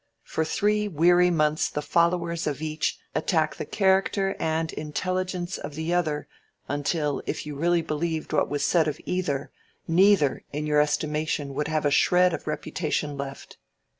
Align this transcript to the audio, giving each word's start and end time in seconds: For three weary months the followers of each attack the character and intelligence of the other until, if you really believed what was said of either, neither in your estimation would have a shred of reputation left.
For 0.23 0.43
three 0.43 0.87
weary 0.87 1.29
months 1.29 1.69
the 1.69 1.83
followers 1.83 2.47
of 2.47 2.59
each 2.59 2.97
attack 3.13 3.57
the 3.57 3.67
character 3.67 4.35
and 4.39 4.73
intelligence 4.73 5.59
of 5.59 5.75
the 5.75 5.93
other 5.93 6.27
until, 6.67 7.21
if 7.27 7.45
you 7.45 7.55
really 7.55 7.83
believed 7.83 8.33
what 8.33 8.49
was 8.49 8.65
said 8.65 8.87
of 8.87 8.99
either, 9.05 9.51
neither 9.87 10.43
in 10.51 10.65
your 10.65 10.81
estimation 10.81 11.53
would 11.53 11.67
have 11.67 11.85
a 11.85 11.91
shred 11.91 12.33
of 12.33 12.47
reputation 12.47 13.15
left. 13.15 13.59